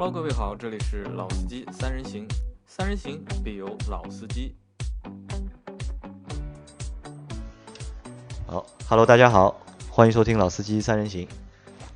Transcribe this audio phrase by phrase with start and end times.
[0.00, 2.26] Hello，各位好，这里是老司机三人行，
[2.64, 4.56] 三人行必有老司机。
[8.46, 9.60] 好，Hello，大家好，
[9.90, 11.28] 欢迎收听老司机三人行。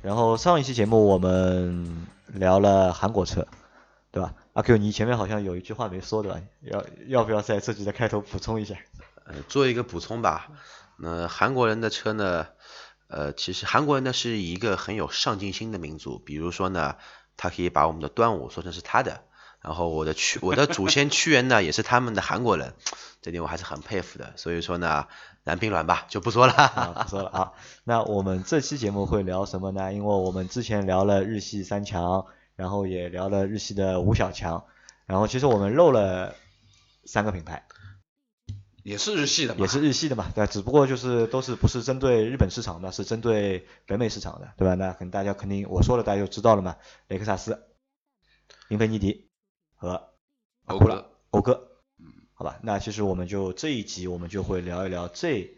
[0.03, 3.47] 然后上一期节目我们聊了韩国车，
[4.11, 4.35] 对吧？
[4.53, 6.39] 阿 Q，你前面好像有一句话没说对吧？
[6.61, 8.75] 要要不要在这集的开头补充一下？
[9.25, 10.51] 呃，做一个补充吧。
[10.99, 12.45] 那韩国人的车呢？
[13.07, 16.17] 呃，其实韩国人呢是一个很有上进心的民族。
[16.19, 16.95] 比如说呢，
[17.37, 19.21] 他可以把我们的端午说成是他的。
[19.61, 22.73] 然后我的屈我的祖先屈原呢也是他们的韩国人，
[23.23, 24.33] 这点我还是很佩服的。
[24.35, 25.07] 所以说呢，
[25.43, 27.53] 蓝平卵吧就不说了，不说了啊。
[27.83, 29.91] 那我们这期节目会聊什么呢？
[29.91, 34.65] 因为我们之前聊了日系三强，然后也聊了日系的五小强，
[35.07, 36.35] 然后其实我们漏了
[37.03, 37.65] 三个品牌。
[38.85, 44.75] 也是日系的，也是日系的嘛，对，只不过就是都是不是针对日本市场的，是针对北美市场的，对吧？
[44.75, 46.75] 那肯大家肯定我说了，大家就知道了嘛。
[47.07, 47.65] 雷克萨斯、
[48.69, 49.27] 英菲尼迪
[49.75, 50.13] 和
[50.67, 52.59] 讴歌，讴歌，嗯，好吧。
[52.61, 55.49] 那其实我们就这一集我们就会聊一聊这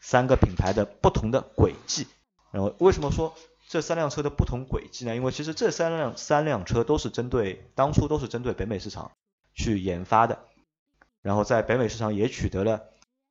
[0.00, 2.08] 三个品牌的不同的轨迹。
[2.50, 3.32] 然后为什么说
[3.68, 5.14] 这三辆车的不同轨迹呢？
[5.14, 9.12] 因为其实这三辆三辆车都是针对当初都是针对北美市场
[9.54, 10.44] 去研发的。
[11.26, 12.84] 然后在北美市场也取得了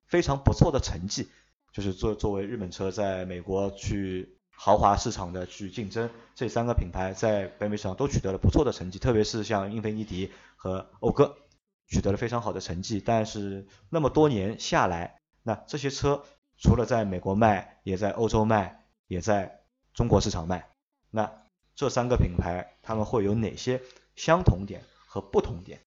[0.05, 1.29] 非常不错的成绩，
[1.71, 11.37] 就是作作为日本车在美国去豪华市场的去竞争，这三个品牌在北美市场都取得了不错的成绩，特别是像英菲尼迪和讴歌
[11.87, 12.99] 取得了非常好的成绩。
[12.99, 16.25] 但是那么多年下来，那这些车
[16.57, 19.61] 除了在美国卖，也在欧洲卖，也在
[19.93, 20.67] 中国市场卖，
[21.11, 21.31] 那
[21.75, 23.81] 这三个品牌他们会有哪些
[24.17, 25.79] 相同点和不同点？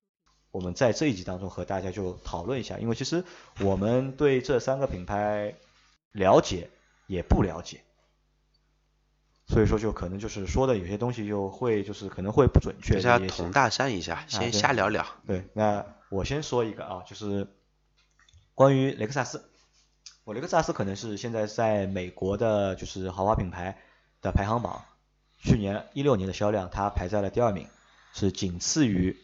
[0.50, 3.22] 我们在这一集当中和大家就讨论一下，因为其实
[3.60, 5.54] 我们对这三个品牌
[6.12, 6.70] 了解
[7.06, 7.82] 也不了解，
[9.46, 12.94] 所以说就可能就是说的有些东西就会就是可能会不准确。
[12.94, 15.04] 大家同大山一下，先瞎聊聊。
[15.26, 17.46] 对，那我先说一个啊，就是
[18.54, 19.50] 关于雷克萨斯，
[20.24, 23.78] 我雷克萨斯可能是现在在美国的就是豪华品牌
[24.22, 24.82] 的排行榜，
[25.38, 27.66] 去年一六年的销量它排在了第二名，
[28.14, 29.14] 是仅次于。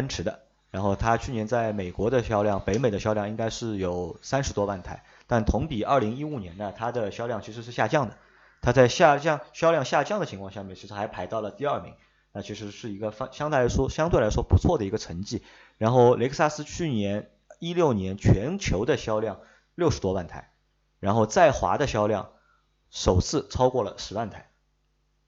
[0.00, 0.40] 奔驰的，
[0.70, 8.16] 然后它去年在美国的销量，北美的销量应该是有三十多万台，但同比二零一五年呢，它的销量其实是下降的，
[8.62, 11.92] 它在下降销量下降的情况下面，其实还排到了第二名，
[12.32, 15.42] 那其实是一个相相对来说相对来说不错的一个成绩。
[15.76, 17.28] 然后雷克萨斯去年
[17.58, 19.40] 一六年全球的销量
[19.74, 20.50] 六十多万台，
[20.98, 22.30] 然后在华的销量
[22.88, 24.49] 首次超过了十万台。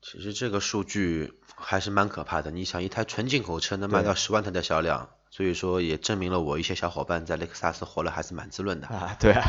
[0.02, 2.50] 其实这个数据还是蛮可怕的。
[2.50, 9.16] 你想，一台纯进口车能卖到十万台的销量，所以说也证明了我一些小伙伴在雷克萨斯活了还是蛮滋润的啊。
[9.20, 9.42] 对啊，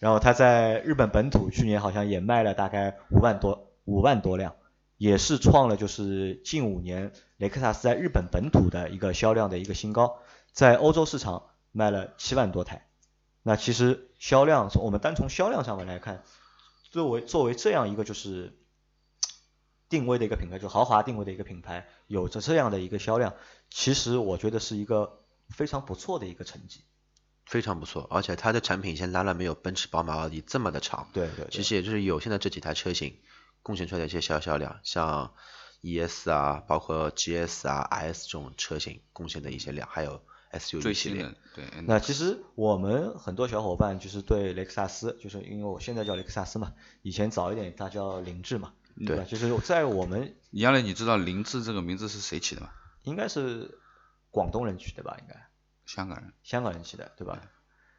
[0.00, 4.56] 然后他在日本本土去年好像也卖了大概五万多五万多辆，
[4.96, 10.20] 也是创了就是近五年雷克萨斯在日本本土的一个销量的一个新高。
[10.52, 12.88] 在欧洲市场卖了七万多台。
[13.42, 16.22] 那其实销量从我们单从销量上面来看，
[16.90, 18.56] 作为作为这样一个就是。
[19.88, 23.34] 定位的一个品牌，就豪华定位的一个品牌，有着这样的一个销量，
[23.70, 26.84] 其实我觉得是一个非常不错的一个成绩，
[27.46, 28.06] 非常不错。
[28.10, 31.08] 而且它的产品线拉了没有奔驰、宝马、奥迪这么的长。
[31.14, 31.46] 对对。
[31.50, 33.16] 其实也就是有现在这几台车型
[33.62, 35.32] 贡献出来的一些销销量，像
[35.80, 40.20] ES 啊，包括 GS 啊、IS 这种车型贡献的一些量，还有
[40.52, 41.34] SUV 系列。
[41.54, 41.64] 对。
[41.86, 48.74] 那其实我们很多小伙伴就是对雷克萨斯，就是因为我现在叫雷克萨斯嘛，以前早一点它叫凌志嘛。
[49.06, 52.70] 对，就是在我们 杨磊，你知道林志这个名字是谁起的吗？
[53.02, 53.78] 应该是
[54.30, 55.16] 广东人起的吧？
[55.20, 55.34] 应该
[55.86, 57.40] 香港人，香港人起的，对吧？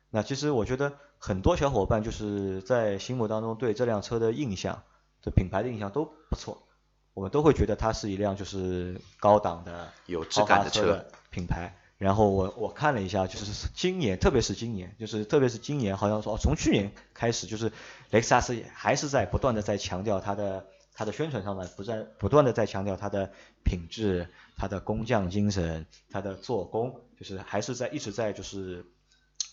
[0.10, 4.84] 那其实我觉得很多小伙伴就是在心目当中对这辆车的印象，
[5.22, 6.68] 对品牌的印象都不错，
[7.14, 11.76] 我们都会觉得它是一辆就是高档的有质感的车品牌。
[11.98, 17.72] 然后我我看了一下，就是今年，特别是今年，就是特别是今年，好像说从去年开始，就是
[18.10, 20.66] 雷克萨斯还是在不断的在强调它的。
[21.00, 23.32] 它的宣传上面不在不断的在强调它的
[23.64, 28.86] 品质、它的工匠精神、它的做工，就是还是在一直在就是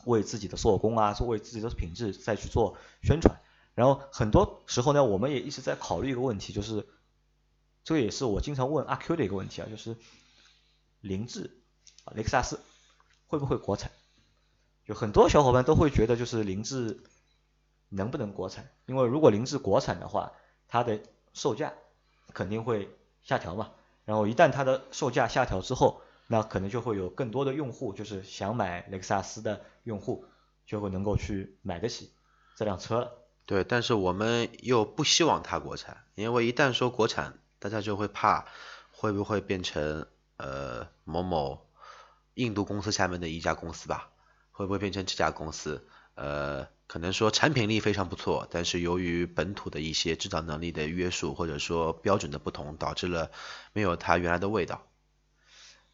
[0.06, 3.40] 为自己的做工啊，是为自己的品质再去做宣传。
[3.76, 6.84] 然后很多时候呢，我们也一直在考虑一个问题，就是
[7.84, 9.96] 这个也是我经常问阿 Q 的一个问题啊，就是
[11.00, 11.56] 凌志
[12.04, 12.58] 啊雷克萨斯
[13.28, 13.92] 会不会国产？
[14.84, 17.04] 就很多小伙伴都会觉得就是凌志
[17.88, 18.69] 能不能国产？
[18.87, 20.32] 因为如果凌志国产的话，
[20.66, 21.00] 它的
[21.36, 21.74] 售价
[22.32, 22.88] 肯定会
[23.22, 23.72] 下调嘛，
[24.06, 30.24] 然后一旦它的售价下调之后，那可能就会有更多的用户，就是想买雷克萨斯的用户，
[30.64, 32.10] 就会能够去买得起
[32.56, 33.12] 这辆车了。
[33.44, 38.46] 对，但是我们又不希望它国产，因为一旦说国产，大家就会怕
[38.90, 40.06] 会不会变成
[40.38, 41.66] 呃某某
[42.32, 44.08] 印度公司下面的一家公司吧？
[44.52, 45.86] 会不会变成这家公司？
[46.14, 53.30] 呃，可能说产品力非常不错，但是由于本土的一些制造能力的约束，或者说标准的不同，导致了
[53.72, 54.86] 没有它原来的味道。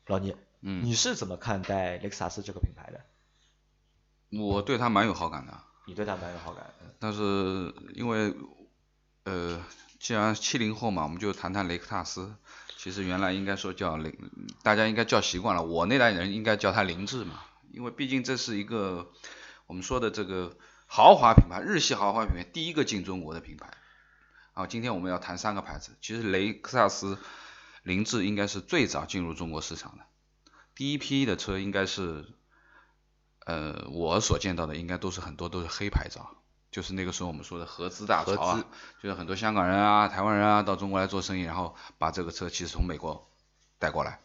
[0.07, 4.39] 老聂，嗯，你是怎么看待雷克萨斯这个品牌的？
[4.39, 6.95] 我对它蛮有好感的，你对它蛮有好感的。
[6.99, 8.35] 但是因为
[9.25, 9.65] 呃，
[9.99, 12.35] 既然七零后嘛，我们就谈谈雷克萨斯。
[12.77, 14.13] 其实原来应该说叫凌，
[14.65, 19.13] 大家应该叫习惯了，我那代人应该叫它凌志嘛，因为毕竟这是一个
[19.69, 20.57] 我们说的这个
[20.95, 23.71] 豪华品牌，日系豪华品牌第一个进中国的品牌。
[24.53, 27.17] 啊，今天我们要谈三个牌子，其实雷克萨斯
[27.83, 30.05] 凌志应该是最早进入中国市场的，
[30.75, 32.27] 第一批的车应该是，
[33.47, 36.37] 呃，我所见到的应该都是很多都是黑牌照。
[36.71, 38.65] 就是那个时候我们说的合资大潮啊，
[39.03, 43.31] 就是很多香港人啊、台湾人啊到中国来做生意，然后把这个车其实从美国
[43.79, 44.21] 带过来，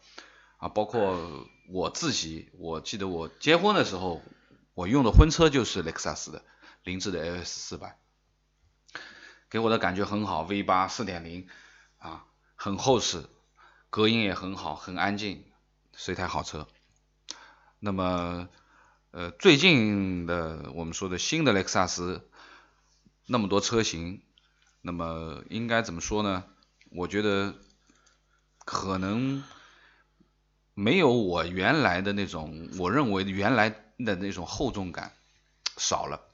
[0.58, 4.22] 啊，包括我自己，我记得我结婚的时候，
[4.74, 6.44] 我用的婚车就是雷克萨斯的
[6.88, 7.98] 凌志的 LS 四百，
[9.50, 11.46] 给我的感觉很好，V 八四点零
[11.98, 12.26] 啊，
[12.56, 13.26] 很厚实，
[13.90, 15.44] 隔音也很好，很安静，
[15.94, 16.66] 是一台好车。
[17.80, 18.48] 那么，
[19.12, 22.30] 呃，最近的我们说的新的雷克萨斯。
[23.30, 24.22] 那么多车型，
[24.82, 26.46] 那么应该怎么说呢？
[26.92, 27.54] 我觉得
[28.64, 29.44] 可能
[30.74, 35.12] 没有我原来的那种，我认为原来的那种厚重感
[35.76, 36.27] 少了。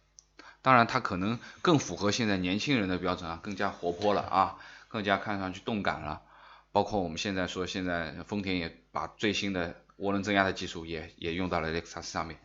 [0.63, 4.57] 当然，它可能更符合现在年轻人的标准啊，更加活泼了啊，
[4.87, 6.23] 更加看上去动感了。
[6.71, 12.39] 包括我们现在说，现在丰田也把最新的涡轮增压的技术也也用到了雷克萨斯上面。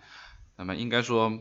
[0.56, 1.41] 那么应该说。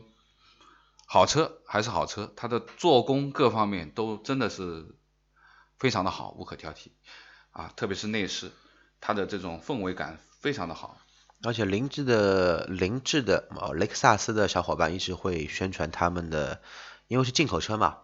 [1.10, 4.94] 好车还是好车，它的做工各方面都真的是
[5.78, 6.88] 非常的好，无可挑剔
[7.50, 8.52] 啊，特别是内饰，
[9.00, 10.98] 它的这种氛围感非常的好。
[11.42, 16.60] 而且凌志的凌志的呃雷克萨斯的小伙伴一直会宣传他们的，
[17.06, 17.98] 因为是进口车嘛。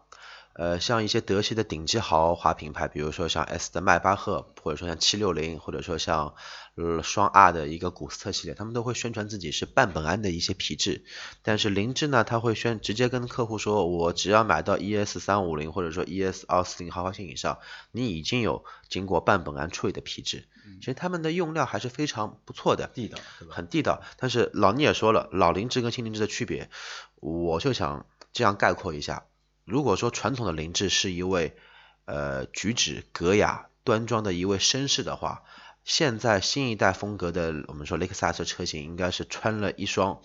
[0.57, 6.37] 呃，像一些德系的顶级豪华品牌，比如说像 S 的迈巴赫，或者说像七六零，或者说像
[6.77, 11.05] 呃双 R 的一个古斯特系列，他们都会宣传自己是半本胺的一些皮质。
[11.43, 17.59] 但是凌志呢，他会宣直接跟客户说，我只要买到 ES 三五零或者说 ES 二四零豪华型以上，
[17.91, 20.47] 你已经有经过半本胺处理的皮质。
[20.79, 23.19] 其实他们的用料还是非常不错的，地道，
[23.51, 24.03] 很地道。
[24.19, 26.71] 但是老聂也说了，老凌志跟新凌志的区别，
[27.17, 29.27] 我就想这样概括一下。
[29.65, 31.57] 如果说传统的凌志是一位
[32.05, 35.43] 呃举止格雅、端庄的一位绅士的话，
[35.85, 40.21] 现在新一代风格的我们说雷克萨斯车型应该是穿了一双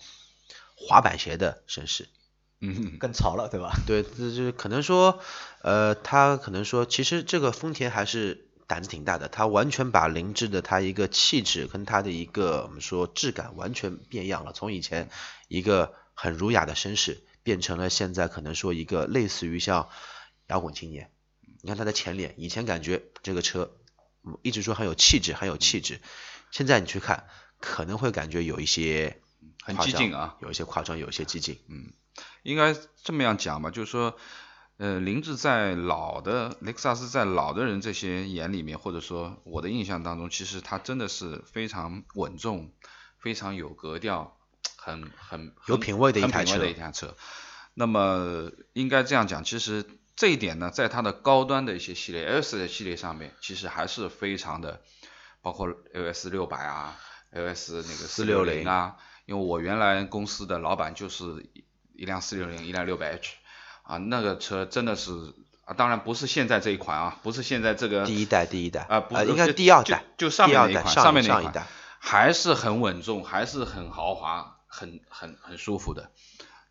[0.76, 2.08] 滑板鞋的绅士。
[2.62, 3.72] 嗯，更潮了，对吧？
[3.86, 5.20] 对，这就是可能说，
[5.62, 15.08] 呃，他可能说，其实这个丰田还是胆子挺大的，他完全把凌志的他一个气质跟他的一个我们说质感完全变样了，从以前
[15.48, 17.22] 一个很儒雅的绅士。
[17.42, 19.88] 变成了现在可能说一个类似于像
[20.46, 21.10] 摇滚青年，
[21.62, 23.76] 你看他的前脸，以前感觉这个车
[24.42, 26.00] 一直说很有气质，很有气质，
[26.50, 27.28] 现在你去看
[27.58, 29.20] 可能会感觉有一些
[29.62, 31.58] 很激进啊，有一些夸张，有一些激进。
[31.68, 31.92] 嗯，
[32.42, 34.16] 应该这么样讲吧，就是说，
[34.76, 42.72] 呃，林志在老的雷克萨斯在老的人这些眼里面，或者说我的印象当中，其实他真的是非常稳重，
[43.18, 44.36] 非常有格调。
[44.80, 47.14] 很很有品位的一台车，的一台车。
[47.74, 49.84] 那么应该这样讲，其实
[50.16, 54.80] 这一点呢，在它的高端的一些系列 LS 的系列上面，其实还是非常的，
[55.42, 56.96] 包括 LS 六百啊
[57.32, 58.96] ，LS 那个四六零啊。
[59.26, 61.24] 因为我原来公司的老板就是
[61.94, 63.34] 一辆四六零，一辆六百 H，
[63.82, 65.12] 啊，那个车真的是
[65.64, 71.66] 啊，当然不是现在这一款啊，不是现在这个第一代第一代啊，不应该第二代，就上面那一款，上面那一款
[72.00, 74.56] 还是很稳重，还是很豪华。
[74.70, 76.10] 很很很舒服的，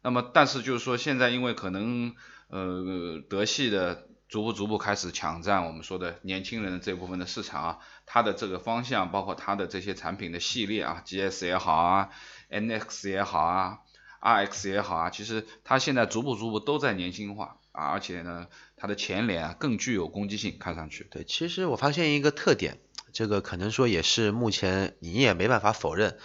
[0.02, 2.16] 那么但是就是说现在因为可能
[2.48, 12.10] 呃德系的逐步逐步开始抢占我们说的年轻人的这部分的市场啊，它的这个方向包括它的这些产品的系列啊，GS 也好啊
[12.50, 13.80] ，NX 也好啊
[14.22, 21.08] ，RX 也好啊，其实它现在逐步逐步都在年轻化啊，而且呢它的前脸啊更具有攻击性，看上去。
[21.12, 22.80] 对，其实我发现一个特点，
[23.12, 26.18] 这个可能说也是目前你也没办法否认。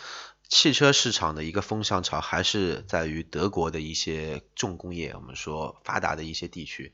[0.49, 6.93] 汽车市场的一个风向潮还是在于德国的一些重工业，我们说发达的一些地区。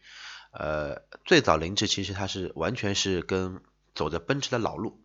[0.53, 3.61] 呃，最早凌志其实它是完全是跟
[3.95, 5.01] 走着奔驰的老路，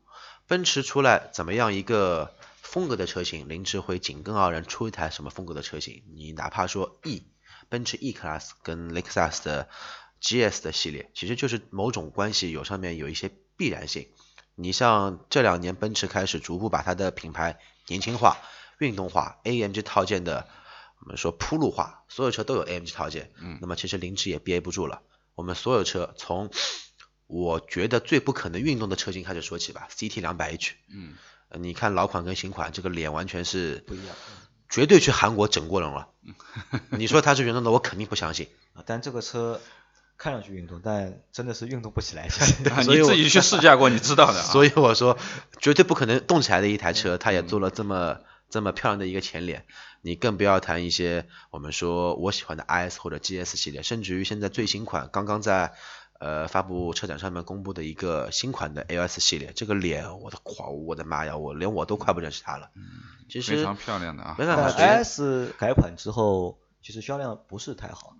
[0.48, 6.04] 奔驰出来怎么样一个风格的车型，凌志会紧跟而然出一台什么风格的车型。
[6.14, 7.28] 你哪怕说 E，
[7.70, 9.70] 奔驰 E Class 跟雷克萨斯的
[10.22, 14.08] GS 的系列，其实就是某种关系有上面有一些必然性。
[14.56, 18.38] 你像这两年奔驰开始逐步把它的品牌年轻化、
[18.80, 20.48] 运动化，AMG 套件的
[21.02, 23.32] 我们说铺路化，所有车都有 AMG 套件。
[23.40, 25.02] 嗯那么其实凌志也憋不住了，
[25.36, 26.50] 我们所有车从
[27.28, 30.74] 我觉得最不可能运动的车型开始说起吧，CT 两百 H。
[30.90, 31.16] 嗯，
[31.50, 34.16] 呃你看老款跟新款这个脸完全是不一样。
[34.68, 36.10] 绝对去韩国整过人了。
[36.90, 38.48] 你说它是原装的，我肯定不相信。
[38.74, 39.62] 啊，但这个车
[40.18, 42.28] 看上去运动，但真的是运动不起来。
[42.30, 44.44] 其实 啊所以你自己去试驾过，你知道的啊。
[44.52, 45.18] 所以我说，
[45.60, 48.20] 绝对不可能动起来的一台车，它也做了这么
[48.50, 49.66] 这么漂亮的一个前脸，
[50.02, 55.74] 你更不要谈一些我们说我喜欢的 IS 或者 GS 系列，甚至于现在最新款刚刚在
[56.20, 62.70] 呃发布车展上面公布的一个新款的 LS 系列，这个脸我的狂我的妈呀，我连我都快不认识它了。
[63.28, 68.16] 其实非常漂亮的啊没办法，但觉得 S 改款之后，其实销量不是太好。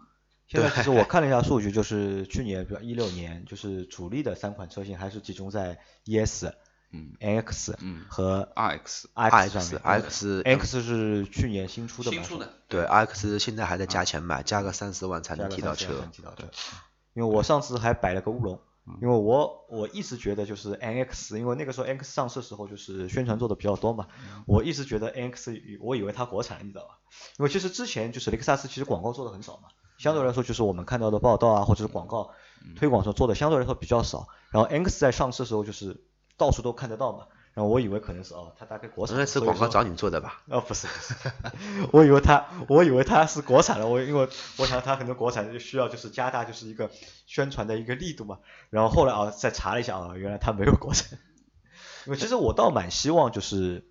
[0.48, 6.46] 现在其实我看了一下数据，就是去年，比如一六年，就是主力的三款车型还是集中在 ES、
[6.92, 9.82] 嗯 NX 嗯和 RX RX 上 X 面。
[9.84, 12.18] X X 是去年新出的嘛？
[12.18, 16.12] 新出的，对 X 现在还在加钱买，加个三四万才能提到车三四万才能。
[16.12, 16.78] 提到车。
[17.14, 18.60] 因为我上次还摆了个乌龙，
[19.02, 24.08] 因为我我一直觉得就是 NX，因为那个时候 NX 上市时候就是宣传做的比较多嘛，
[24.46, 27.00] 我一直觉得 NX 我以为它国产，你知道吧？
[27.40, 32.32] 因为其实之前就是雷克萨斯其实广告做的很少嘛，相对来说就是我们看到的报道啊或者是广告
[32.76, 36.04] 推广上做的相对来说比较少，然后 NX 在上市的时候就是
[36.38, 40.42] 到处都看得到嘛，然后我以为可能是哦他大概国产，那次所以说广告找你做的吧？
[40.48, 41.14] 哦，不是不是，
[41.94, 46.90] 我以为他，我以为他是国产的，我因为我想他可能国产就需要就是加大就是一个
[47.26, 51.18] 宣传的一个力度嘛，然后后来啊再查了一下啊，原来他没有国产，
[52.06, 53.88] 因为其实我倒蛮希望就是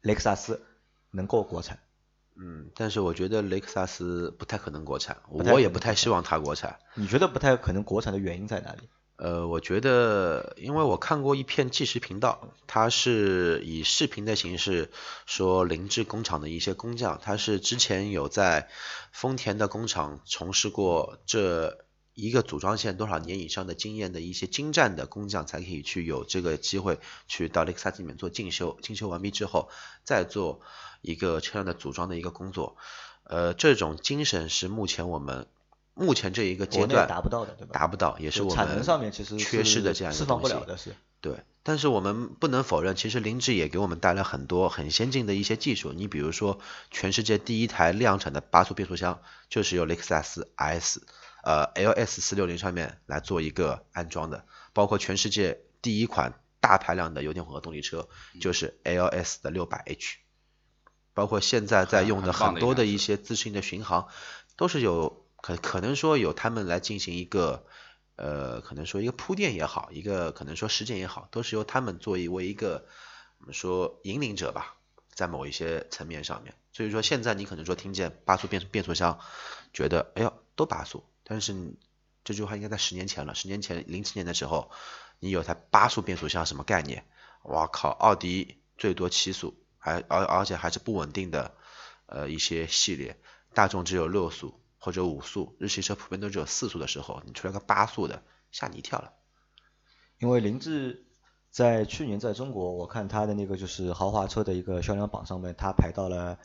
[0.00, 0.64] 雷克萨斯
[1.10, 1.80] 能够国产，
[2.40, 6.78] 嗯，但是我觉得雷克萨斯不太可能国产，太我也不太希望它国产。
[6.94, 8.88] 你觉得不太可能国产的原因在哪里？
[9.16, 14.92] 呃，我觉得，因为我看过一篇纪实频道，它是以视频的形式
[15.26, 18.68] 说凌志工厂的一些工匠，他是之前有在
[19.10, 21.84] 丰田的工厂从事过这
[22.20, 26.98] 一个组装线多少年以上的经验的一些精湛的工匠，才可以去有这个机会
[27.28, 29.70] 去到雷克萨斯里面做进修，进修完毕之后
[30.02, 30.60] 再做
[31.00, 32.76] 一个车辆的组装的一个工作。
[33.22, 35.46] 呃，这种精神是目前我们
[35.94, 37.72] 目前这一个阶段达不到的，对吧？
[37.72, 40.42] 达不到，也是我们产能上面其实缺失的这样一个东西。
[40.42, 40.96] 不了的是。
[41.20, 45.92] 对，但是我们不能否认，其实凌志也给我们带来很多很先进的一些技术。
[45.92, 46.58] 你比如说，
[46.90, 51.02] 全世界第一台量产的八速变速箱，就是由雷克萨斯 S
[51.48, 60.18] 呃 LS 四六零上面来做一个安装的，包括全世界第一款大排量的油电混合动力车，就是 LS 的六百 H，
[61.14, 64.08] 包括现在在用的很多的一些自适应的巡航，
[64.56, 67.64] 都是有可可能说有他们来进行一个
[68.16, 72.84] 呃，可能说一个铺垫也好，一个可能说实践也好，都是由他们作为一个
[73.38, 74.76] 我们说引领者吧，
[75.14, 76.54] 在某一些层面上面。
[76.74, 79.18] 所以说现在你可能说听见八速变变速箱，
[79.72, 81.76] 觉得哎呦都八速，但是
[82.24, 84.70] 这句话应该在十年前了，十年前零七年的时候，
[85.20, 87.04] 你有台八速变速箱什么概念？
[87.44, 91.54] 哇靠，奥迪最多七速，还而而且还是不稳定的
[92.06, 93.20] 呃一些系列，
[93.54, 99.12] 大众只有六速或者五速，日系车普遍都只有四速的时候，你出来个八速的，吓你一跳了。
[100.18, 101.06] 因为凌志
[101.50, 106.38] 在去年在中国，我看它的那个就是豪华车的一个销量榜上面，它排到了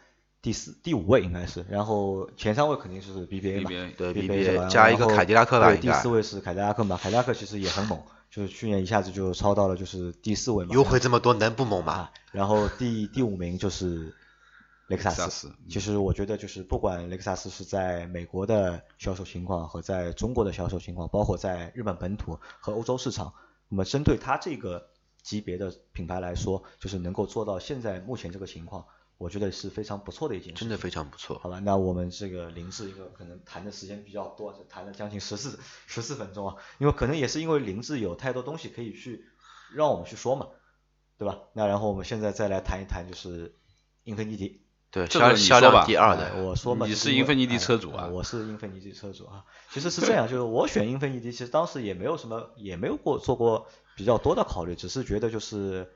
[0.44, 7.98] 第四、第五位应该是，然后前三位肯定是 BBA 嘛 BBA 对 BBA 加一个凯迪拉克吧对，第四位是凯迪拉克嘛，凯迪拉克其实也很猛，
[8.30, 11.94] 就是去年一下子就超到了就是第四位嘛，优惠这么多，能不猛吗？
[11.94, 14.14] 啊，然后第第五名就是
[14.88, 15.50] 雷克萨斯。
[15.70, 23.34] 其实我觉得就是不管雷克萨斯是在美国的销售情况和在中国的销售情况，包括在日本本土和欧洲市场，
[23.70, 24.90] 那么针对它这个
[25.22, 28.86] 级别的品牌来说，就是能够做到现在目前这个情况，
[29.24, 30.60] 我觉得是非常不错的一件事。
[30.60, 31.40] 真的非常不错。
[31.40, 39.26] 好吧，那我们这个林志一个可能谈的时间比较多，就谈了将近十四十四分钟啊，因为可能也是因为林志有太多东西可以去
[39.74, 40.48] 让我们去说嘛，
[41.18, 41.40] 对吧？
[41.54, 43.56] 那然后我们现在再来谈一谈就是
[44.04, 44.62] 英菲尼迪。
[44.92, 49.44] 对，这个你说第二哎的，我说嘛，你是英菲尼迪哎车主啊哎我是英菲尼迪车主啊。
[49.72, 53.66] 其实是这样，就是我选英菲尼迪，其实当时也没有什么，也没有过做过
[53.96, 55.92] 比较多的考虑，只是觉得就是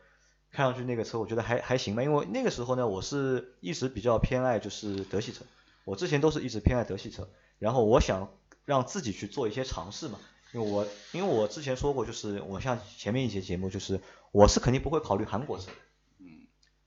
[0.51, 2.04] 看上去那个车，我觉得还还行吧。
[2.04, 5.46] 因为那个时候呢，我是一直比较偏爱就是德系车，
[5.86, 8.32] 我之前都是一直偏爱德系车，然后我想
[8.66, 10.20] 让自己去做一些尝试嘛。
[10.54, 14.00] 因为我因为我之前说过，就是我像前面一些节目，就是
[14.32, 15.74] 我是肯定不会考虑韩国车的。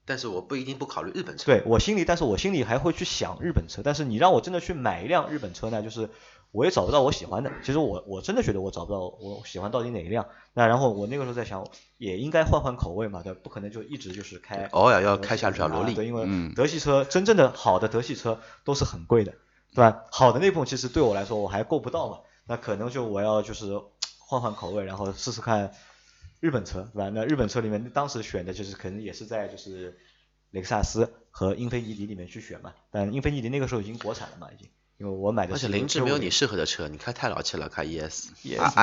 [0.07, 1.45] 但是我不一定不考虑日本车。
[1.45, 3.83] 对我心里，但是我心里还会去想日本车。
[3.85, 6.09] 但是你让我真的去买一辆日本车呢，就是
[6.53, 7.53] 我也找不到我喜欢的。
[7.63, 10.27] 其实我我真的觉得我找不到我喜欢到底哪一辆。
[10.53, 11.67] 那然后我那个时候在想，
[11.99, 14.67] 也应该换换口味嘛，对，不可能就一直就是开。
[14.73, 15.95] 偶尔要开下小萝莉。
[15.95, 19.33] 对，因为嗯德系车真正的好的德系车都是很贵的，
[19.75, 20.05] 对吧？
[20.11, 23.81] 好的那部分其实对我来说我还够不到嘛，那可能就我要就是
[24.19, 25.73] 换换口味，然后试试看
[26.41, 27.11] 日本车，对吧？
[27.15, 29.97] 那日本车里面当时选的就是可能也是在就是
[30.51, 34.69] 雷克萨斯和英菲尼迪里面去选嘛，但英菲尼迪那个时候已经国产了嘛，已经，
[35.01, 38.29] 因为我买的而是且凌志没有你适合的车，你开太老气了，开 ES。
[38.45, 38.75] ES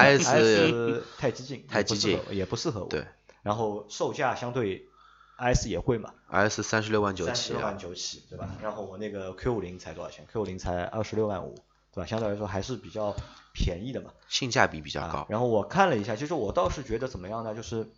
[1.16, 2.90] 太激进，太激进也不适合我。
[2.90, 3.06] 对，
[3.44, 4.90] 然后售价相对
[5.38, 8.50] IS 也贵嘛，IS 三十六万九起三十六万九起，对吧？
[8.64, 11.54] 然后我那个 Q 五零才多少钱？Q 五零才二十六万五，
[11.94, 12.08] 对吧？
[12.08, 13.16] 相对来说还是比较
[13.54, 14.10] 便宜的嘛。
[14.28, 15.28] 性价比比较啊高。
[15.30, 17.54] 然后我看了一下，其实我倒是觉得怎么样呢？
[17.54, 17.92] 就是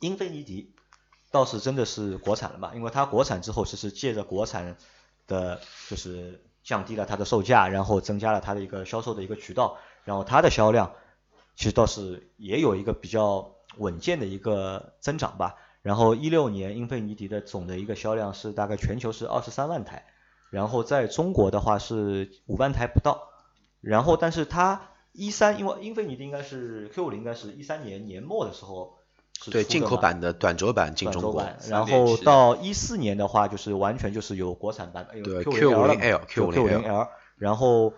[0.00, 0.74] 英菲尼迪
[1.30, 4.76] 倒是真的是国产了嘛，因为它国产之后，其实借着国产
[5.28, 10.92] 的，就是降低了它的售价，然后增加了它的一个销售的一个渠道，然后它的销量
[11.54, 15.54] 其实倒是也有一个比较稳健的一个增长吧。
[15.82, 20.06] 然后一六年英菲尼迪的总的一个销量是大概全球是二十三万台，
[20.50, 23.28] 然后在中国的话是五万台不到。
[23.80, 28.98] 然后但是它一三，因为英菲尼迪应该是 Q 五零应该是一三年年末的时候
[29.50, 31.34] 对，进口版的短轴版进中国。
[31.34, 37.94] 版，然后到一四年的话，就是完全就是有国产版，有对 Q，Q50L 了嘛 Q50L Q 零 L，然后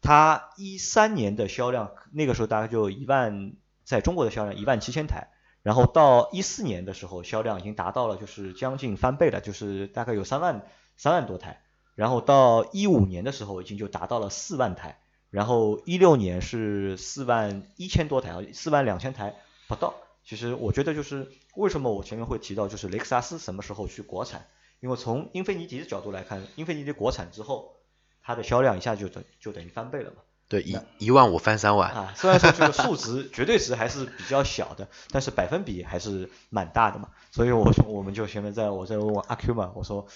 [0.00, 3.52] 它一三年的销量，那个时候大概就一万，
[3.84, 5.28] 在中国的销量一万七千台，
[5.62, 10.64] 然后到一四年的时候，销量已经达到了就是将近翻倍了，就是大概有三万
[10.96, 11.60] 三万多台，
[11.96, 19.34] 然后到一五年的时候已经就达到了四万台，然后一六年是四万一千多台啊，四万两千台
[19.66, 19.94] 不到。
[20.28, 24.46] 其实我觉得就是为什么我前面会提到就是雷克萨斯什么时候去国产，
[24.80, 27.76] 因为从英菲尼迪的角度来看，英菲尼迪国产之后，
[28.22, 30.16] 它的销量一下就等就等于翻倍了嘛。
[30.46, 31.90] 对，一一万五翻三万。
[31.92, 37.08] 啊，虽然说这个数值绝对值还是比较小的，但是百分比还是蛮大的嘛。
[37.30, 40.06] 所以我说我们就前面在我在问问阿 Q 嘛，我说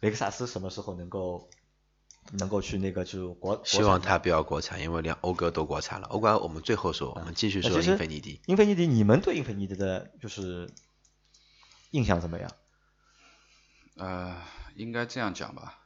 [0.00, 1.48] 雷克萨斯什么时候能够
[2.32, 6.08] 能够去那个就是国希望它不要国产，因为连讴歌都国产了。
[6.08, 8.40] 讴歌我们最后说，我们继续说英菲尼迪。
[8.46, 10.72] 英菲尼迪，你们对英菲尼迪的就是
[11.90, 12.50] 印象怎么样？
[13.96, 14.36] 呃，
[14.74, 15.80] 应该这样讲吧。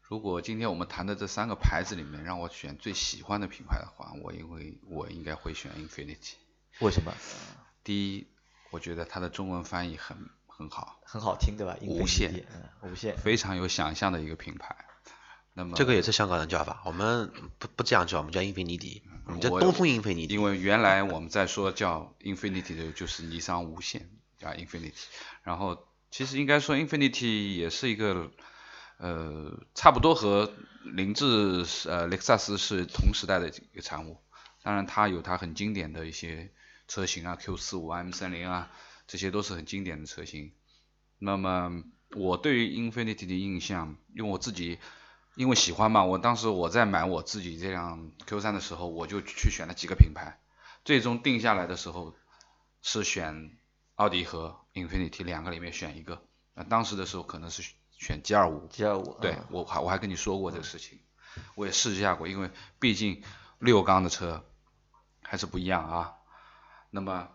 [0.00, 6.34] 如果今天我们谈的这三个牌子里面，让我选最喜欢的品牌的话，我因为我应该会选 Infinity。
[6.80, 7.14] 为什么？
[7.84, 8.26] 第一，
[8.70, 11.76] 我觉得它的中文翻译很很好，很好听对吧？
[11.82, 12.44] 无限
[12.82, 13.16] 嗯，无限。
[13.16, 14.76] 非常有想象的一个品牌。
[15.54, 20.34] 那么这个也是香港人叫法，我们不不这样叫，我们叫英菲尼迪，我们叫我东风英菲尼迪。
[20.34, 24.08] 因为原来我们在说叫 Infinity 的就是尼桑无限
[24.40, 24.94] 啊 Infinity，
[25.42, 28.30] 然后其实应该说 Infinity 也是一个
[28.96, 30.52] 呃差不多和
[30.84, 34.16] 凌志呃雷克萨斯是同时代的一个产物，
[34.62, 36.50] 当然它有它很经典的一些
[36.88, 38.70] 车型啊 Q 四五 M 三零啊，
[39.06, 40.52] 这些都是很经典的车型。
[41.18, 41.84] 那么
[42.16, 44.78] 我对于 Infinity 的印象，因为我自己
[45.34, 50.38] 因为喜欢嘛，我当时我在买我自己这辆 Q 三的时候，我就去选了几个品牌，
[50.84, 52.14] 最终定下来的时候
[52.82, 53.56] 是选
[53.94, 56.22] 奥迪和 Infinity 两个里面选一个。
[56.54, 57.62] 那当时的时候可能是
[57.96, 60.98] 选 G 二五，G 二五，对嗯我还我还跟你说过这个事情，
[61.54, 63.22] 我也试驾过，因为毕竟
[63.58, 64.44] 六缸的车
[65.22, 66.14] 还是不一样啊。
[66.90, 67.30] 那么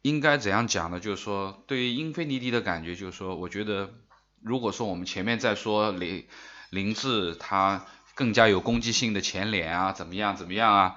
[0.00, 0.98] 应该怎样讲呢？
[0.98, 3.94] 就是说，对于英菲尼迪的感觉，就是说，我觉得
[4.40, 6.26] 如果说我们前面在说凌
[6.72, 10.96] 凌志它更加有攻击性的前脸啊，怎么样怎么样啊，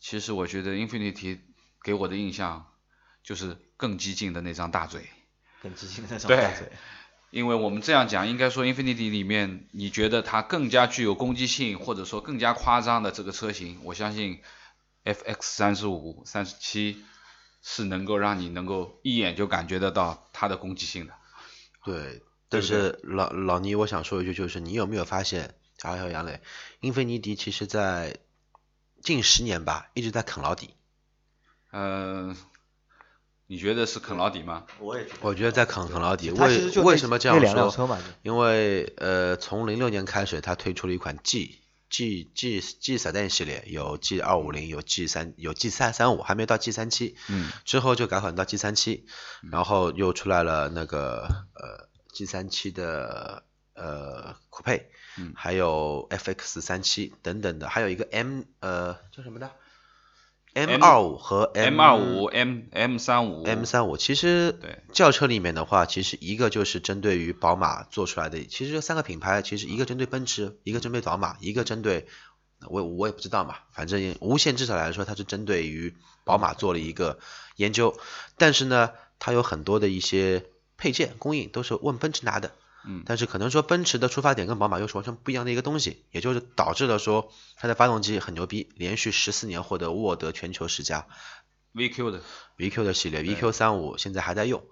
[0.00, 1.40] 其实我觉得 Infinity
[1.82, 2.72] 给我的印象
[3.22, 5.06] 就是更激进的那张大嘴。
[5.60, 6.72] 更激进的那张大嘴。
[7.30, 14.40] 因为我们这样讲，应该说 Infinity 里面，你觉得它更加具有攻击性，或者说更加夸张的这个车型，我相信
[15.04, 17.04] FX 三十五、三十七
[17.62, 21.12] 是能够让你能够一眼就感觉得到它的攻击性的。
[21.84, 26.40] 对，但是老老倪，我想说一句，就是你有没有发现，还有杨磊，
[26.80, 28.18] 英菲尼迪其实在
[29.02, 30.70] 近十年吧，一直在啃老底。
[31.72, 32.36] 嗯、
[33.46, 34.64] 你觉得是啃老底吗？
[34.78, 37.98] 我也觉得，我觉得在啃啃老底，它其实为为什么这样那两辆说？
[38.22, 47.16] 因为呃，从零六年开始，他推出了一款 G G G G Sedan 系列，有 G 二五零，有 G 三，有 G 三三五，还没到 G 三七。
[47.28, 49.06] 嗯，之后就改款到 G 三七，
[49.50, 53.42] 然后又出来了那个呃 G 三七的
[53.74, 55.34] 呃酷配，嗯。
[55.36, 59.50] 还有 FX 三七等等的，还有一个 M 呃叫什么的
[60.54, 64.84] ？M 二五和 M 二五、M M 三五、M 三五，其实对。
[64.92, 72.06] 轿车里面的话，其实一个就是针对于宝马做出来的，其实这三个品牌，其实一个针对奔驰，一个针对宝马，一个针对
[72.68, 77.18] 我我也不知道嘛，反正无限至少来说，它是针对于宝马做了一个
[77.56, 77.98] 研究，
[78.38, 80.44] 但是呢，它有很多的一些
[80.76, 82.52] 配件供应都是问奔驰拿的，
[82.86, 83.02] 嗯。
[83.06, 91.06] 但是可能说奔驰的出发点跟宝马又是完全不一样的一个东西，也就是导致了说它的发动机很牛逼，连续十四年获得沃德全球十佳
[91.74, 92.20] ，VQ 的
[92.58, 94.62] ，VQ 的系列 VQ 三五现在还在用，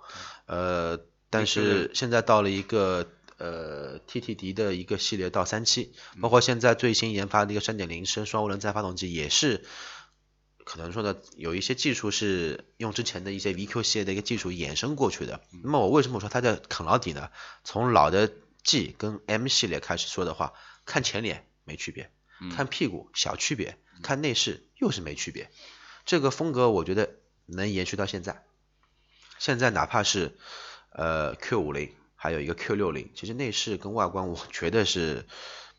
[0.47, 3.07] 呃，但是现在到了一个
[3.39, 9.65] 呃 TTD 的一个系列到三七，包括现在最新研发的一个三点零升双涡轮增压发动机也是。
[10.73, 15.43] 可能说呢，有一些技术是用之前的一些 VQ 系列的一个技术衍生过去的。
[15.63, 17.29] 那么我为什么说它的啃老底呢？
[17.63, 18.33] 从老的
[18.65, 20.55] G 跟 M 系列开始说的话，
[20.87, 25.51] 看前脸没区别，嗯看屁股小区别，看内饰又是没区别。
[26.07, 28.43] 这个风格我觉得能延续到现在。
[29.39, 30.39] 现在哪怕是
[30.89, 35.27] 呃 Q 五零，还有一个 Q 六零，其实内饰跟外观我觉得是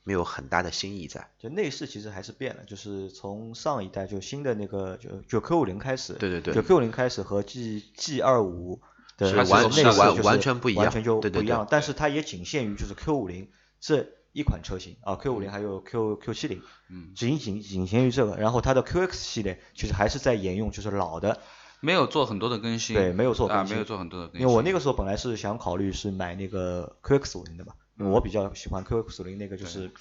[0.04, 1.30] 没有很大的新意在。
[1.40, 8.82] 就内饰其实还是变了，就是从上一代就新的那个就就 Q 五零开始，对对对就 Q 五零开始和 G G 二五
[9.18, 11.68] 的是内饰完就是完完全不一样完全就对对对不一样。
[11.70, 18.36] 但是它也仅限于就是 Q 五零这一款车型啊，Q 五零还有 Q Q 七零，嗯，仅仅仅限于这个。
[18.36, 21.40] 然后它的 QX 系列其实还是在沿用就是老的，
[21.82, 29.92] 没有做很多的更新，对，没有做啊，更新没有做很多的更新，因为我那个时候本来是想考虑是买那个 QX 五零的嘛，我比较喜欢 QX 五零那个就是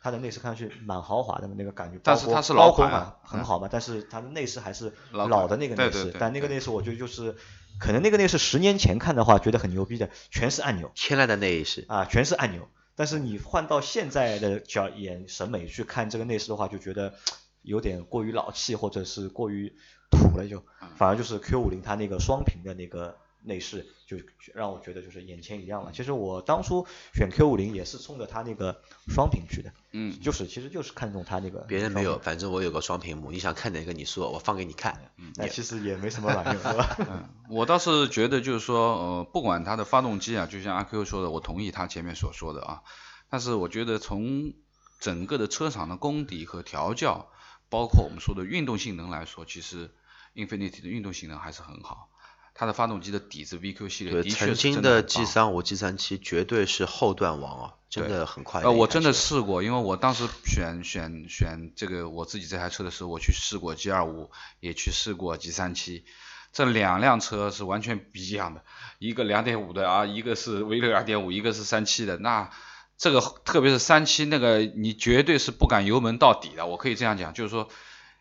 [0.00, 7.34] 它的内饰看上去蛮豪华的嘛，那个感觉，但是它是老款啊感很好嘛，但是它的内饰还是老的那个内饰，对对对但那个内饰我觉得就是
[7.78, 10.92] 可能那个内饰十年前看的话觉得很牛逼的，全是按钮。
[10.94, 17.14] 天籁的内饰，啊，全是按钮，但是你换到现在的角眼审美去看这个内饰的话，就觉得
[17.62, 19.74] 有点过于老气，或者是过于
[20.10, 20.88] 土了就，嗯。
[20.96, 24.16] 反而就是 Q 五零它那个双屏的那个内饰，就
[24.54, 25.92] 让我觉得就是眼前一亮了。
[25.94, 35.12] 其实我当初选 Q 五零也是冲着它那个双屏去的，嗯，就是其实就是看中它那个别人没有，反正我有个双屏幕，你想看哪个你说，我放给你看。
[35.16, 36.96] 嗯那其实也没什么卵用，是吧？
[37.08, 42.82] 嗯，我倒是觉得就是说，呃，不管它的发动机啊，就像阿 Q 说的，我同意他前面所说的啊，
[43.30, 44.54] 但是我觉得从
[44.98, 47.30] 整个的车厂的功底和调教，
[47.68, 49.90] 包括我们说的运动性能来说，其实
[50.34, 52.08] Infinity 的运动性能还是很好。
[52.58, 58.62] 它的发动机的底子 VQ 系列对，的曾经的 G 棒三五、G 三七绝对是后段王啊，真的很快。
[58.62, 66.06] 呃，我真的试过，因为我当时选选选这个我自己这台车的时候，我去试过 G 二五，也去试过 G 三七，
[66.50, 68.64] 这两辆车是完全不一样的，
[68.98, 72.48] 一个两点五的啊，一个是 V 六二点五，一个是三七的，那
[72.96, 77.68] 这个特别是三七那个，你绝对是不敢油门到底的，我可以这样讲，就是说。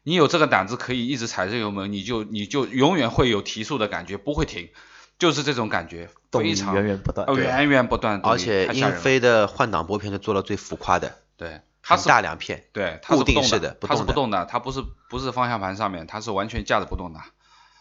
[0.05, 4.69] 你有这个胆子可以一直踩着油门，你就你就永远会有提速的感觉，不会停，
[5.17, 17.19] 就是这种感觉，动力非常源源不断呃，源源不断的，而且英菲的换挡拨片是做了最浮夸的，对，它是大两片，对，它是固定不动式的不它是动的不动的，它不是不是方向盘上面，它是完全架着不动的，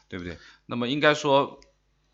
[0.09, 0.39] 对不对？
[0.65, 1.61] 那么应该说，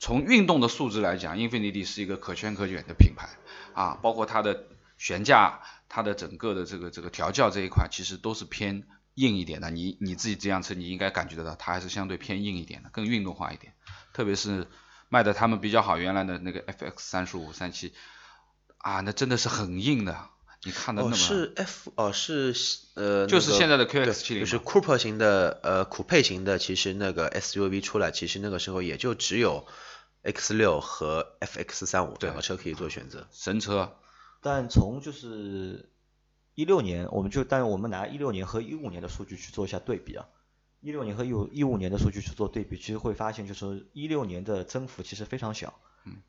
[0.01, 3.29] 从运动的素质来讲，英菲尼迪是一个可圈可点的品牌
[3.75, 4.65] 啊，包括它的
[4.99, 8.83] 悬架、它的整个的这个这个调教这一块，其实都是偏
[9.21, 9.71] 硬一点的。
[9.71, 13.75] 你你自己这辆车，你应该感觉得到，它还是相对偏硬一点的，更运动化一点。
[14.13, 14.67] 特别是
[15.09, 17.93] 卖的他们比较好，原来的那个 FX 三十五、三七
[18.79, 20.31] 啊，那真的是很硬的，
[20.65, 22.55] 你看的那哦，是 F 哦是
[22.95, 29.67] 呃，就是现在的 QX 对7 0就是 Cooper 型的呃酷配型的，其实那个 SUV 出来，其实那个时候也就只有
[30.23, 33.27] X 六和 FX 三五两个车可以做选择。
[33.33, 33.97] 神车，
[34.43, 35.90] 但从就是
[36.55, 40.29] 一六年，我们就但我们拿一六年和一五年的数据去做一下对比啊。
[40.81, 45.75] 一六年和一五一五年的数据去做对比，其实会发现就是一六年的增幅其实非常小，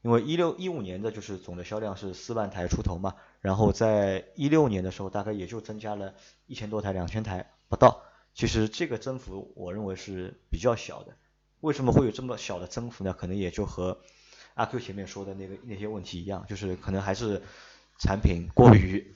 [0.02, 6.16] 因为一六一五年的就是总的销量是四万台出头嘛，然后在一六年的时候大概也就增加了
[6.48, 8.04] 一千多台，两千台不到。
[8.34, 11.16] 其实这个增幅我认为是比较小的。
[11.62, 13.14] 为什么会有这么小的增幅呢？
[13.14, 14.02] 可能也就和
[14.56, 17.42] 阿 Q 前面说的那个那些问题一样，就是可能还是
[18.00, 19.16] 产品过于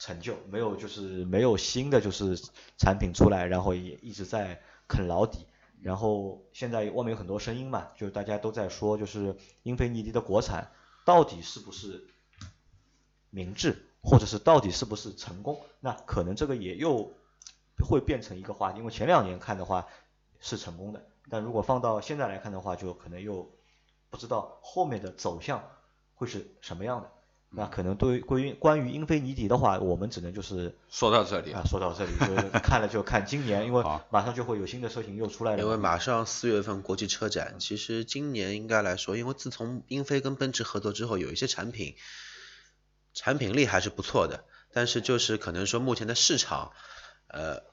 [0.00, 2.36] 成就，没有就是没有新的就是
[2.78, 5.46] 产品出来，然后也一直在啃老底。
[5.82, 10.72] 然后现在外面有很多声音嘛，就是大家都在说，就是英菲尼迪的国产
[11.04, 12.06] 到底是不是
[13.28, 15.60] 明智，或者是到底是不是成功？
[15.80, 17.12] 那可能这个也又
[17.86, 19.86] 会变成一个话题，因为前两年看的话
[20.40, 23.50] 是成功的，但如果放到现在来看的话，就可能又
[24.08, 25.62] 不知道后面的走向
[26.14, 27.10] 会是什么样的。
[27.52, 35.62] 那可能对于关于关于英菲尼迪的话，我们只能就是说到这里啊说到这里，就是看了就看今年，因为马上就会有新的车型又出来了。
[35.62, 41.96] 因为马上四月份国际车展，其实今年应该来说，因为自从英菲跟奔驰合作之后，有一些产品
[43.14, 44.44] 产品力还是不错的。
[44.72, 46.70] 但是就是可能说目前的市场，
[47.26, 47.64] 呃，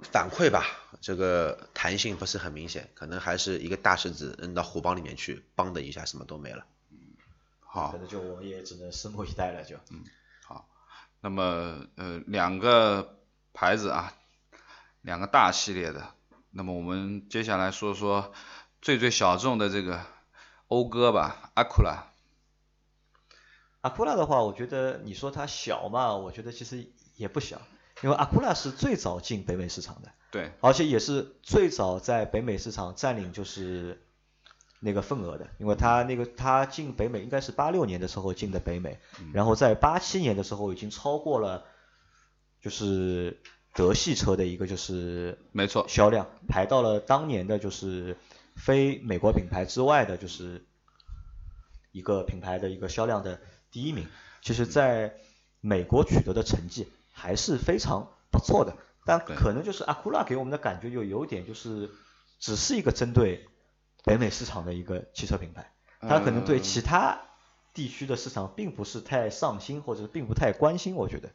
[0.00, 0.64] 反馈吧，
[1.02, 6.64] 这个弹性不是很明显，可能还是一个大石子扔到虎帮里面去，梆的一下什么都没了。
[7.76, 9.76] 好可，能就我也只能拭目以待了，就。
[9.90, 10.02] 嗯，
[10.44, 10.66] 好
[11.20, 13.18] 那么呃两个
[13.52, 14.14] 牌子啊，
[15.02, 16.08] 两个大系列的，
[16.50, 18.32] 那么我们接下来说说
[18.80, 20.00] 最最小众的这个
[20.68, 22.06] 讴歌吧，阿库拉。
[23.82, 27.60] 阿库拉的话，我觉得你说它小嘛，我觉得其实也不小，
[28.02, 34.05] 因为阿库拉是最早进北美市场的，对，而且也是最早在北美市场占领就是
[34.86, 38.98] 那个份额的，因为他那个他进北美应该是八六年的时候进的北美，
[39.34, 41.64] 然后在八七年的时候已经超过了
[42.62, 43.40] 就是
[43.74, 48.16] 德系车的一个就是没错，销量，排到了当年的就是
[48.54, 50.64] 非美国品牌之外的，就是
[51.92, 54.06] 一个品牌的一个销量的第一名。
[54.40, 55.16] 其实，在
[55.60, 61.90] 美国取得的成绩还是非常不错的，但可能就是阿库拉给我们的感觉就有点就是
[62.38, 63.48] 只是一个针对
[64.06, 67.22] 北美市场的一个汽车品牌，它可能对其他
[67.74, 71.30] 地区的市场并不是太上心，或者是并不太关心，我觉得。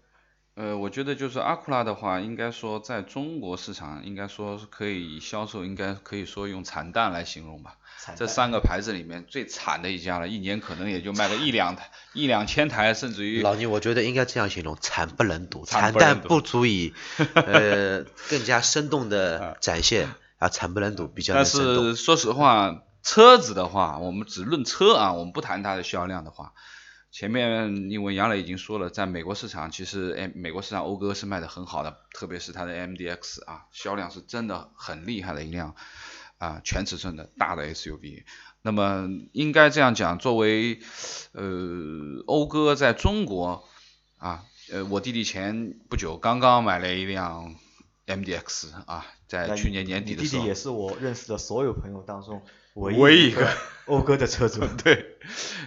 [0.55, 7.75] 呃，我觉得就是阿库拉的话，应该说在中国市场，应该说是可以销售，应该可以说用惨淡来形容吧。
[8.15, 16.93] 这三个牌子里面最惨的一家了，一年可能也就卖个一两台、一两千台，甚至于老倪，我觉得应该这样形容：惨不忍睹，惨淡不足以
[17.33, 20.07] 呃更加生动的展现，
[20.41, 21.45] 啊，惨不忍睹比较但。
[21.45, 26.53] 是说实话，车子的话，我们只论车啊，我们不谈它的销量的话，
[27.11, 35.75] 前面因为杨磊已经说了，在美国市场，其实哎，美国市场讴歌是卖的很好的，特别是它的 MDX 啊，销量是真的很厉害的一辆
[36.39, 38.23] 啊全尺寸的大的 SUV。
[38.63, 40.79] 那么应该这样讲，作为
[41.33, 41.43] 呃
[42.25, 43.63] 讴歌在中国
[44.17, 47.55] 啊，呃我弟弟前不久刚刚买了一辆
[48.07, 52.41] MDX 啊，在去年年底的时候你弟弟也，是我认识的所有朋友当中
[52.73, 53.47] 唯唯一一个
[53.87, 54.61] 讴歌的车主。
[54.83, 55.17] 对，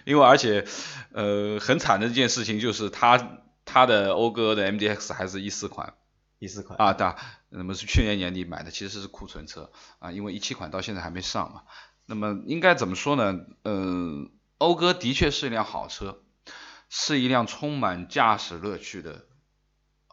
[0.04, 0.66] 因为而且
[1.12, 5.94] 呃很惨的一件事情就是他他的讴歌的 MDX 还是一四款
[6.38, 7.06] 一四款啊，对，
[7.48, 11.62] 那么是去年年底买的，其实是库存车啊，因为一七款到现在还没上嘛。
[12.06, 13.40] 那么应该怎么说呢？
[13.64, 16.18] 嗯、讴歌的确是一辆好车，
[16.90, 19.24] 是一辆充满驾驶乐趣的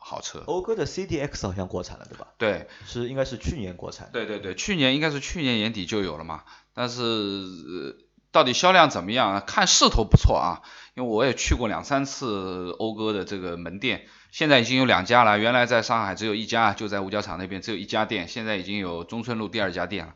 [0.03, 0.39] 好车。
[0.47, 2.27] 讴歌的 CDX 好像国产了，对吧？
[2.39, 4.09] 对，是应该是去年国产。
[4.11, 7.95] 对对对，去年应该是去年年底就有了嘛，但是、呃、
[8.31, 9.39] 到底销量怎么样啊？
[9.39, 10.61] 看势头不错啊，
[10.95, 20.15] 因为我也去过两三次讴歌的这个门店，现在已经有两家了，原来在上海只有一家，就在五角场那边只有一家店，现在已经有中村路第二家店了。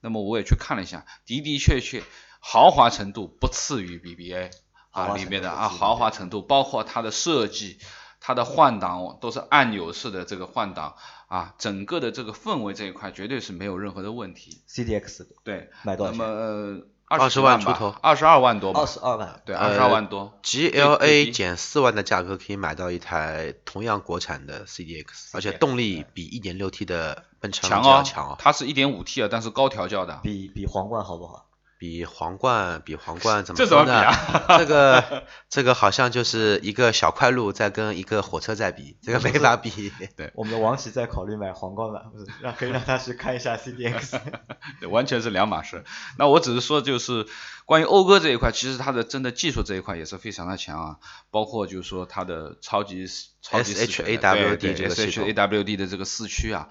[0.00, 2.02] 那么我也去看了一下，的的确确
[2.40, 4.50] 豪华程度不次于 BBA
[4.92, 7.78] 啊里面的啊豪华程度，包括它的设计。
[8.20, 10.94] 它的换挡都是按钮式的这个换挡
[11.28, 14.62] 啊，整个的这个氛围这一块绝对是没有任何的问题。
[14.68, 16.34] CDX 对，买多少那么钱？
[16.34, 19.40] 呃20十吧万出头二十二万多吧，二十二万。
[19.44, 20.36] 对，呃二十二万多。
[20.42, 30.18] 最 GLA 减四万的价格可以买到一台同样国产的 CDX，而且动力比一点六 T 的奔驰强哦，强哦，它是一点五 T 啊，但是高调教的。
[30.24, 31.45] 比比皇冠好不好？
[31.78, 34.00] 比皇冠比皇冠怎么这怎么比说呢？
[34.02, 39.92] 啊这个这个好像就是一个小块路在跟一个火车在比，这个没法比。
[40.16, 44.18] 对我们的王琦在考虑买皇冠版，不是让可以让他去看一下 CDX。
[44.80, 45.84] 对，完全是两码事。
[46.18, 47.26] 那我只是说，就是
[47.66, 50.96] 关于讴歌这一块，其实它的真的技术这一块也是非常的强啊，
[51.30, 53.06] 包括就是说它的超级
[53.42, 56.68] 超级四驱的 SHAWD 对对这个 SHAWD 的这个四驱啊。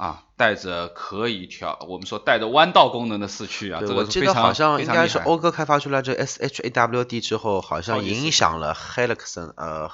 [0.00, 9.90] 啊，带着可以调，我们说带着弯道功能的四驱啊，这我记得好像应该是讴歌开发出来这 SHAWD 之后，好像影响了 Helixon 呃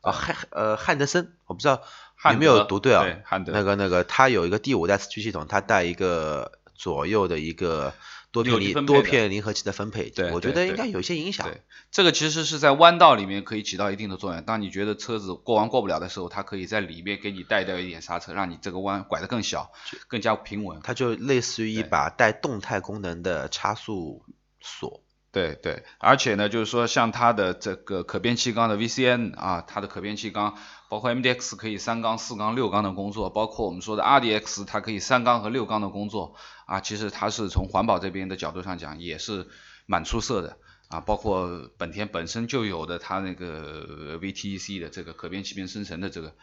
[0.00, 0.12] 啊。
[0.12, 1.82] 汉呃汉德森，我不知道
[2.30, 3.02] 有没有读对啊？
[3.02, 3.52] 对汉德。
[3.52, 7.92] 那个那个，它有一个第五代四驱系统，它带一个左右的一个
[8.30, 11.46] 多片离多片离合器的分配，对我觉得应该有一些影响。
[11.46, 14.42] 对，这个其实是在弯道里面可以起到一定的作用。
[14.42, 19.72] 当你觉得车子过弯过不了的时候，它可以在里面给你带掉一点刹车，让你这个弯拐得更小，
[20.08, 20.80] 更加平稳。
[20.84, 24.22] 它就类似于一把带动态功能的差速
[24.60, 25.02] 锁。
[25.30, 30.56] 对对，而且呢，就是说像它的这个可变气缸的 VCN 啊，它的可变气缸，
[30.88, 36.34] 包括 MDX 可以三缸、四缸、六缸的工作，包括我们说的 RDX 它可以三缸和六缸的工作
[36.68, 39.48] 啊，其实它是从环保这边的角度上讲也是
[39.86, 46.34] 蛮出色的啊，包括本田本身就有的它那个 VTEC 的这个可变气变生成的这个，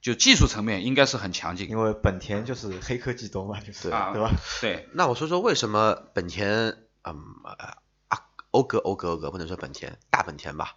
[0.00, 4.30] 就技术层面应该是很强劲因为本田就是黑科技多嘛，就是啊对吧？
[4.60, 7.78] 对， 那我说说为什么本田，嗯啊
[8.52, 10.76] 讴歌讴歌讴歌不能说本田，大本田吧，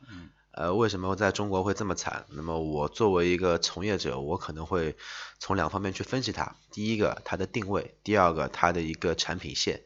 [0.52, 2.26] 呃，为什么在中国会这么惨？
[2.30, 4.98] 那么我作为一个从业者，我可能会
[5.40, 6.56] 从两方面去分析它。
[6.72, 9.82] 第一个，它的定位；第二个，它的一个产品线。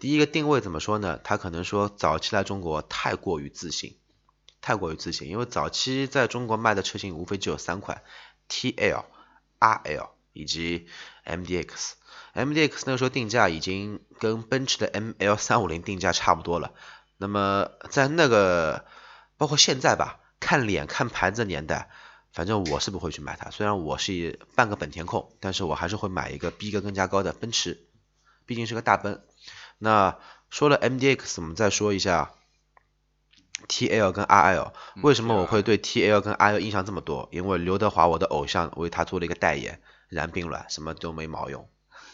[0.00, 1.20] 第一个定位怎么说呢？
[1.22, 3.96] 它可能说早期来中国太过于自信，
[4.60, 8.02] 太过于自信，因为早期在中国卖的车型无非只有三款
[8.48, 9.04] ：TL、
[9.60, 10.88] RL 以及
[11.24, 11.92] MDX。
[12.34, 16.72] MDX 那个时候定价已经跟奔驰的 ML 三五零定价差不多了。
[17.16, 18.84] 那么在那个
[19.38, 21.88] 包括现在吧，看脸看牌子的年代，
[22.32, 23.50] 反正我是不会去买它。
[23.50, 27.86] 虽然我是半个本田控，但是我还是会买一个逼格更加高的奔驰，
[28.44, 29.24] 毕竟是个大奔。
[29.78, 30.18] 那
[30.50, 32.32] 说了 MDX，我们再说一下
[33.68, 34.72] TL 跟 RL。
[35.02, 37.28] 为什么我会对 TL 跟 RL 印象这么多？
[37.30, 41.68] 因为刘德华我的偶像为他做了一个代言，燃并卵，什么都没毛用。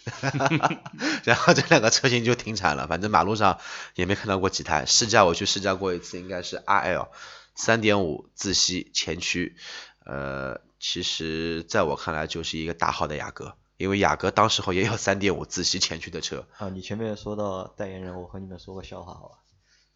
[1.25, 3.59] 然后这两个车型就停产了，反正马路上
[3.95, 4.85] 也没看到过几台。
[4.87, 7.09] 试驾我去试驾过一次，应该是 RL
[7.57, 9.57] 3.5自吸前驱，
[10.05, 16.47] 呃，其实在我看来就是一个大号的雅阁，因为雅阁当时候也有3.5自吸前驱的车。
[16.59, 19.39] 啊，你前面说到代言人，我和你们说个笑话好吧？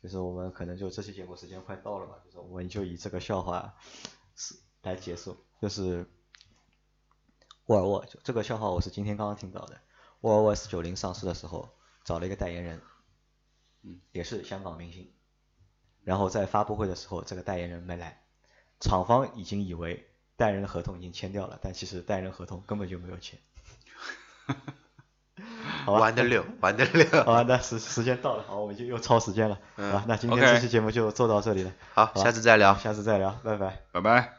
[0.03, 3.75] 就是我们可能就这期节目时间快到了嘛，就是我们就以这个笑话
[4.37, 5.45] 是来结束。
[5.61, 6.09] 就是
[7.67, 9.81] 沃尔沃，这个笑话我是今天刚刚听到的。
[10.21, 11.69] 沃尔沃 S 九零上市的时候，
[12.05, 12.81] 找了一个代言人，
[13.83, 15.11] 嗯，也是香港明星。
[16.05, 18.23] 然后在发布会的时候，这个代言人没来，
[18.81, 23.39] 厂方已经以为代言人合同已经签掉了，但其实代言人合同根本就没有签。
[25.85, 27.07] 好吧，玩的溜， 玩的溜。
[27.25, 32.75] 好吧，那时时间到了，好，我们就又超时间了，嗯好，那今天这期节目就做到这里了，好，吧下次再聊。
[32.77, 33.83] 下次再聊，拜拜。
[33.93, 34.38] 拜拜。